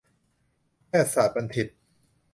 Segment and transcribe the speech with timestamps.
[0.87, 1.67] แพทยศาสตรบัณฑิต